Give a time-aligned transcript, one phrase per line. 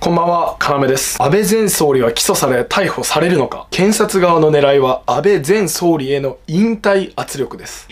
[0.00, 1.20] こんばんは、かなめです。
[1.20, 7.88] 安倍前総理は起訴され逮捕されるのか検察側の狙いは安倍前総理への引退圧力です。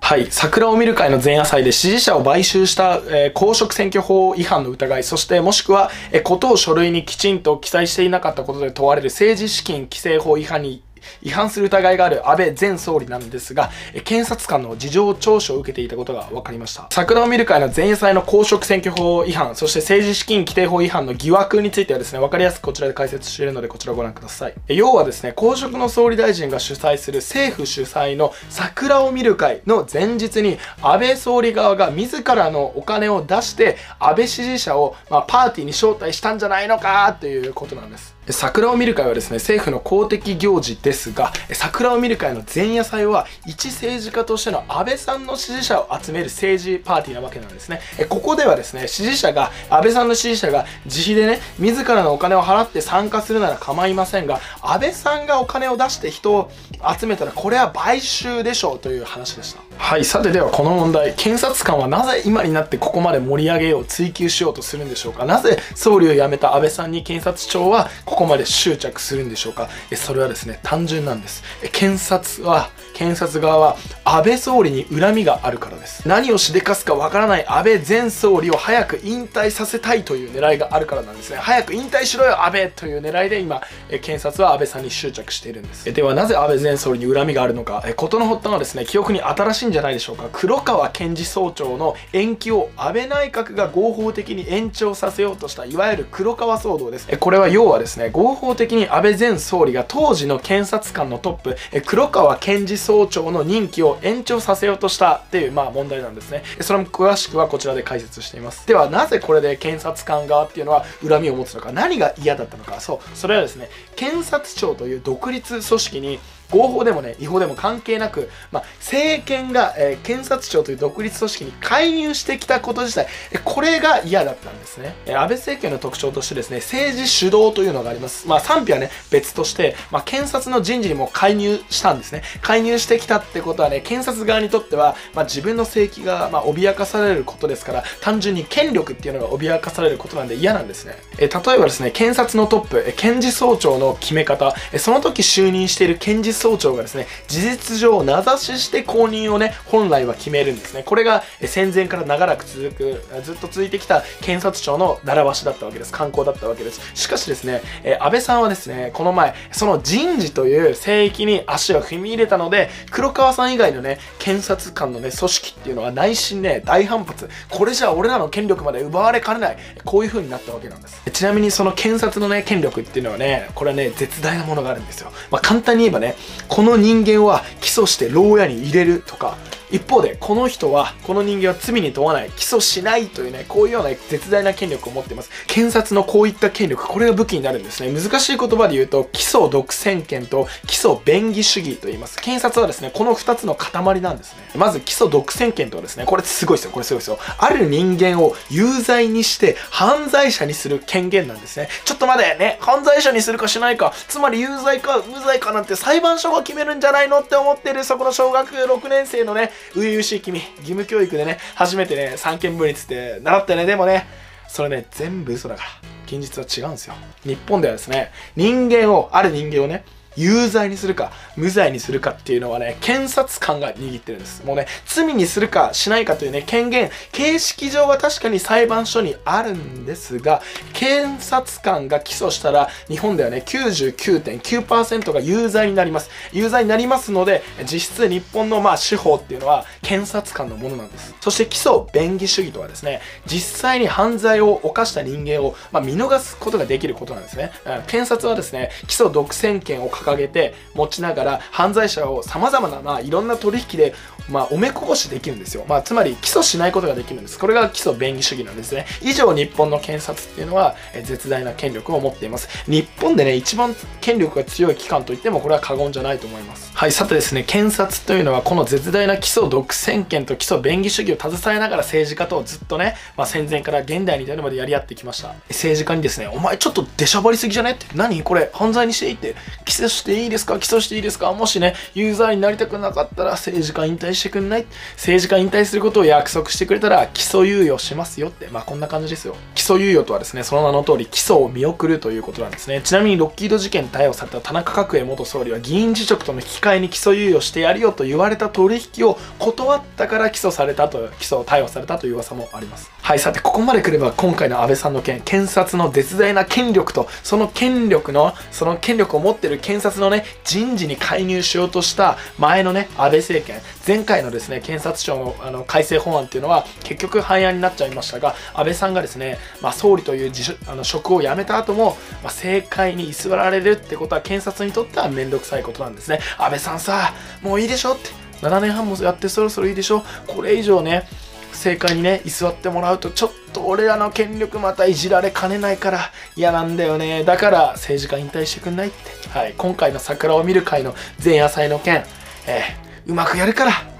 [0.00, 0.26] はい。
[0.30, 10.82] 桜を見る会の前夜祭で支持者を買収した、えー公職選挙法違反の疑い、そしてもしくは、えーことを書類にきちんと記載していなかったことで問われる政治資金規正法違反に
[11.22, 13.70] 違反する疑いがある安倍前総理なんですが、
[14.04, 16.86] 検察官の事情聴取を受けていたことが分かりました。
[16.90, 24.54] 桜を見る会の前夜の公職選挙法違反、そして政治資金規定法違反の疑惑についてはですね、分かりやすくこちらで解説しているので、こちらをご覧ください。
[24.68, 38.11] 要はですね、公職の総理大臣が主催する政府主催の桜を見る会の前日に、安倍総理側が自らのお金を出して、安倍支持者を、まあ、パーティーに招待したんじゃないのかということなんです。
[38.30, 47.80] 桜を見る会はですね、政府の公的行事ですが、桜を見る会の前夜祭は、一政治家としての安倍さんの支持者を集める政治パーティーなわけなんですね。
[48.08, 56.50] ここではですね、支持者が、安倍さんの支持者が自費でね、自らのお金を払って参加するなら構いませんが、安倍さんがお金を出して人を
[56.96, 59.62] 集めたら、これは買収でしょうという話でした。
[59.78, 69.70] はい、さてではこの問題、検察官はなぜ今になってここまで盛り上げよう、追及しようとするんでしょうかなぜ総理を辞めた安倍さんに検察庁はここまで執着するんでしょうか？
[69.90, 71.42] えそれはですね、単純なんです。
[71.62, 76.06] え検察は、検察側は安倍総理に恨みがあるからです。
[76.06, 81.38] 何をしでかすかわからない安倍前総理を早く引退させたいという狙いがあるからなんですね。
[81.38, 85.88] 早く引退しろよ、安倍という狙いで今、え検察は安倍さんに執着しているんです。
[85.88, 90.28] えではなぜ安倍前総理に恨みがあるのか、え事の発端はですね、記憶に新しいんじゃないでしょうか？
[90.30, 97.06] 黒川検事総長の延期を安倍内閣が合法的に延長させようとした、いわゆる黒川騒動です。
[97.08, 106.42] えこれは要はですね、合法的に安倍前総理が当時の検察官のトップ、え黒川検事総長の任期を延長させようとしたっていう、まあ問題なんですね。
[106.60, 108.66] それも詳しくはこちらで解説しています。
[108.66, 116.18] では、なぜこれで検察官側っていうのは恨みを持つのか、何が嫌だったのか、そう、それはですね、検察庁という独立組織に
[116.52, 123.06] 合法でもね、違法でも関係なく、まあ、政権が、えー検察庁という独立組織に介入してきたこと自体、
[123.44, 124.94] これが嫌だったんですね。
[125.06, 128.26] えー安倍政権の特徴としてですね、政治主導というのがあります。
[128.28, 132.22] まあ、賛否はね、別として、まあ、検察の人事にも介入したんですね。
[132.42, 140.96] 介入してきたってことはね、検察側にとっては、まあ、自分の正規が、まあ、脅かされることですから、単純に権力っていうのが脅かされることなんで嫌なんですね。
[141.18, 150.82] えー例えばですね、検察のトップ、え検事総長の決め方、えその時就任している検事総長がですね、事実上名指しして公認をね、本来は決めるんですね。
[150.84, 155.92] これがえ戦前から長らく続く、ずっと続いてきた検察庁の習わしだったわけです。
[155.92, 156.80] 観光だったわけです。
[156.94, 167.28] しかしですね、えー安倍さんはですね、この前、その人事という聖域に足を踏み入れたので、黒川さん以外のね、検察官のね、組織っていうのは内心ね、大反発。
[167.48, 169.56] これじゃあ俺らの権力まで奪われかねない。
[169.84, 171.00] こういう風になったわけなんです。
[171.12, 175.12] ちなみにその検察のね、権力っていうのはね、これはね、絶大なものがあるんですよ。
[175.30, 176.16] まあ簡単に言えばね、
[176.48, 179.36] この人間は起訴して牢屋に入れるとか、
[179.72, 185.30] 一方で、この人は、この人間は罪に問わない、起訴しないというね、こういうような絶大な権力を持っています。
[185.46, 187.90] 検察のこういった権力、これが武器になるんですね。
[187.90, 192.20] 難しい言葉で言うと、起訴独占権と起訴便宜主義と言います。
[192.20, 194.42] 検察はですね、この二つの塊なんですね。
[194.56, 197.18] まず、起訴独占権とはですね、これすごいですよ、これすごいですよ。
[197.38, 201.68] ある人間を有罪にして、犯罪者にする権限なんですね。
[201.84, 213.66] ちょっと待て、ね、犯罪者にするかしないか、つまり有罪か無罪かなんて裁判所が決めるんじゃないのって思ってる、そこの小学6年生のね、初々しい君、義務教育でね、初めてね、三権分立って習ったね。
[213.66, 214.06] でもね、
[214.48, 215.68] それね、全部嘘だから。
[216.06, 216.94] 現実は違うんですよ。
[217.24, 219.84] 日本ではですね、人間を、ある人間をね、
[220.16, 224.44] 有罪にするか無罪にするかっていうのはね検察官が握ってるんです。
[224.44, 236.10] もうね罪にするかしないかというね権限形式上は確かに裁判所にあるんですが検察官が起訴したら日本ではね99.9%が有罪になります。
[236.32, 241.14] 有罪になりますので実質日本のまあ司法っていうのは検察官のものなんです。
[241.20, 247.52] そして起訴便宜主義とはですね実際に犯罪を犯した人間を、まあ、見逃すことができることなんですね。
[247.86, 253.94] 検察はですね起訴独占権を掲げて持ちながら犯罪者を様々な、まあ、いろんな取引で、
[254.28, 255.64] まあ、おめこぼしできるんですよ。
[255.68, 257.38] まあ、つまり起訴しないことができるんです。
[257.38, 258.86] これが起訴便宜主義なんですね。
[259.02, 262.48] 以上、日本の検察っていうのは、え絶大な権力を持っています。
[262.70, 266.70] 日本でね、一番権力が強い機関といっても、これは過言じゃないと思います。
[266.74, 275.34] はい、さてですね、検察というのは、この絶大な起訴独占権と起訴便宜主義を携えながら政治家とずっとね、まあ、戦前から現代に至るまでやり合ってきました。
[275.48, 279.34] 政治家にですね、お前ちょっと出しゃばりすぎじゃねって、何これ、犯罪にしていいって、
[279.64, 280.58] 起訴していいですか？
[280.58, 281.32] 起訴していいですか？
[281.32, 284.66] もしね、ユーザーになりたくなかったら政治家引退してくんない？
[284.94, 289.36] 政治家引退することを約束してくれたら起訴猶予しますよって、まあこんな感じですよ。
[289.54, 292.80] 起訴猶予とはですね、その名の通り起訴を見送るということなんですね。
[292.82, 302.90] ちなみにロッキード事件逮捕された田中角栄元総理は議員辞職との引き換えに起訴猶予してやるよと言われた取引を断ったから起訴されたと、起訴逮捕されたという噂もあります。
[303.02, 320.32] はい、さてここまで来れば今回の安倍さんの件、検察の絶大な権力と、その権力の、その権力を持ってる検察のね、人事に介入しようとした前のね、安倍政権、前回のですね、検察庁のあの改正法案っていうのは結局廃案になっちゃいましたが、安倍さんがですね、まあ、総理という
[320.68, 326.20] あの職を辞めた後も、まあ、政界に居座られるってことは検察にとってはめんどくさいことなんですね。
[326.38, 327.12] 安倍さんさ、
[327.42, 328.22] もういいでしょって。
[328.42, 330.02] 7年半もやってそろそろいいでしょ？
[330.26, 331.06] これ以上ね、
[331.52, 336.00] 正解にね、居座ってもらうと、ちょっと俺らの権力またいじられかねないから
[336.36, 337.24] 嫌なんだよね。
[337.24, 339.28] だから政治家引退してくんないって。
[339.28, 339.54] はい。
[339.56, 342.04] 今回の桜を見る会の前夜祭の件、
[342.46, 343.91] えー、うまくやるから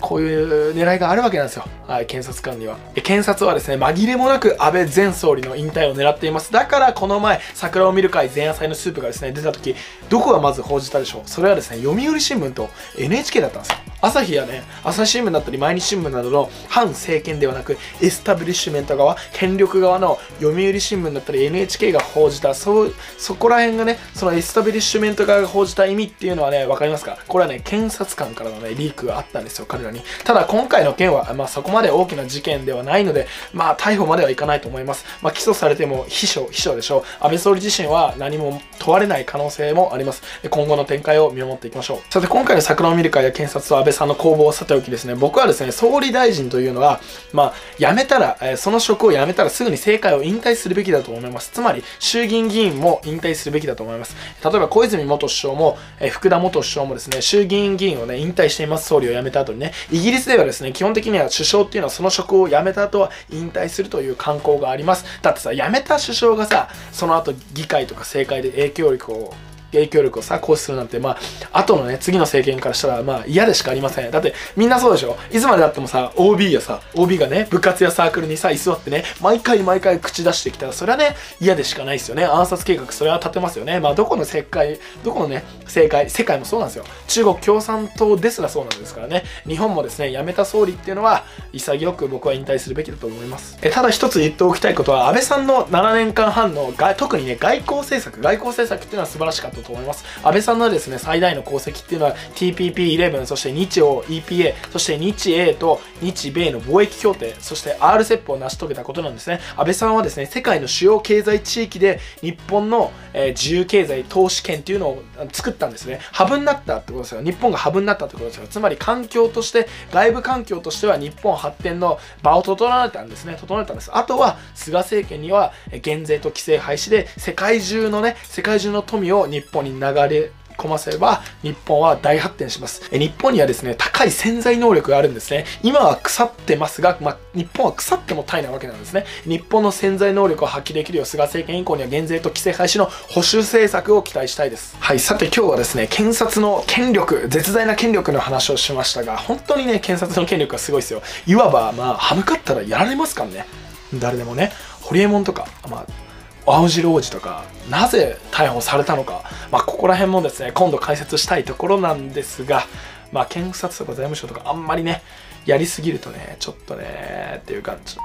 [0.00, 1.64] こういう狙いがあるわけなんですよ。
[1.86, 2.76] はい、検察官には。
[2.94, 6.52] 検察はですね、紛れもなく安倍前総理の引退を狙っています。
[6.52, 9.74] だからこの前、桜を見る会前夜祭のスープがですね、出た時、
[10.08, 13.78] どこがまず報じたでしょうそれはですね、読売新聞と NHK だったんですよ。
[14.02, 27.18] 朝日やね、朝日新聞だったり毎日新聞などの反政権ではなく、エスタブリッシュメント側、権力側の読売新聞だったり NHK が報じた、そ、そこら辺がね、そのエスタブリッシュメント側が報じた意味っていうのはね、わかりますか？
[27.26, 30.02] これはね、検察官からのね、リークがあったんですよ、彼らに。
[30.24, 35.04] ただ今回の件は、まあそこまで大きな事件ではないので、まあ逮捕まではいかないと思います。
[35.22, 37.02] まあ起訴されても秘書、秘書でしょう。
[37.20, 40.22] 安倍総理自身は何も問われない可能性もあります。
[40.48, 42.12] 今後の展開を見守っていきましょう。
[42.12, 47.00] さて今回の桜を見る会や検察と安倍さんの攻防をさておきですね、僕はですね、総理大臣というのは、
[47.32, 51.50] まあ、辞めたら、え、その職を辞めたらすぐに政界を引退するべきだと思います。
[51.52, 54.16] つまり、衆議院議員も引退するべきだと思います。
[54.44, 58.86] 例えば小泉元首相も、え、福田元首相もですね、衆議院議員をね、引退しています。
[58.86, 65.04] 総理を辞めた後にね、イギリスではですね、基本的には首相っていうのはその職を辞めた後は引退するという慣行があります。
[65.22, 69.34] だってさ、辞めた首相がさ、その後議会とか政界で影響力を
[69.72, 71.16] 影響力をさ、行使するなんて、ま
[71.52, 74.10] あ、後のね、次の政権からしたら、まあ、嫌でしかありません。
[74.10, 75.16] だって、みんなそうでしょ？
[75.32, 82.24] いつまでだってもさ、OB やさ、OB がね、部活やサークルにさ、居座ってね、毎回毎回口出してきたら、それはね、嫌でしかないですよね。
[82.24, 83.80] 暗殺計画、それは立てますよね。
[83.80, 86.84] まあ、どこの世界、どこのね、正解、世界もそうなんですよ。
[87.08, 89.24] 中国共産党ですらそうなんですからね。
[89.46, 93.58] 日本もですね、辞めた総理っていうのは、潔く僕は引退するべきだと思います。
[93.62, 100.04] えただ一つ言っておきたいことは、安倍さんの7年間半の、特にね、外交政策、外交政策っていうのは素晴らしかったと思います。
[100.22, 109.40] 安倍さんのですね、最大の功績っていうのは TPP11、そして日欧 EPA、そして日英と日米の貿易協定、そして RCEP を成し遂げたことなんですね。
[109.56, 116.00] 安倍さんはですね、世界の主要経済地域で日本の、え、自由経済投資権っていうのを作ったんですね。
[116.12, 117.22] ハブになったってことですよ。
[117.22, 118.46] 日本がハブになったってことですよ。
[118.48, 123.36] つまり環境として、外部環境としては日本発展の場を整えたんですね。
[123.40, 123.90] 整えたんです。
[123.92, 132.82] あとは、菅政権には減税と規制廃止で世界中のね、世界中の富を日本に流れ込ませば、日本は大発展します。
[132.90, 135.44] 日本にはですね、高い潜在能力があるんですね。
[135.62, 139.04] 今は腐ってますが、まあ、日本は腐ってもタイなわけなんですね。
[139.24, 144.76] 日本の潜在能力を発揮できるよう、菅政権以降には減税と規制廃止の保守政策を期待したいです。
[144.80, 151.02] はい、さて今日はですね、検察の権力、絶大な権力の話をしましたが、本当にね、検察の権力がすごいですよ。
[151.26, 153.46] いわば、まあ、歯向かったらやられますからね。
[153.94, 154.52] 誰でもね。
[154.80, 156.05] ホリエモンとか、まあ、
[156.46, 162.64] 青汁王子とかなぜ逮捕されたのか、まあ、ここら辺もですね今度解説したいところなんですが、
[163.12, 165.02] まあ、検察とか財務省とかあんまりね
[165.44, 167.96] やりすぎるとねちょっとねっていう感じ。